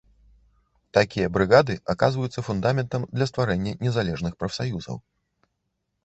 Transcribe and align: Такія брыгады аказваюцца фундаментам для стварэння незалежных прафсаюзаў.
Такія 0.97 1.27
брыгады 1.35 1.73
аказваюцца 1.93 2.43
фундаментам 2.47 3.05
для 3.19 3.27
стварэння 3.31 3.73
незалежных 3.89 4.33
прафсаюзаў. 4.39 4.97